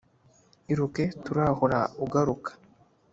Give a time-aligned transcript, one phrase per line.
[0.71, 2.51] Iruke turahura ugaruka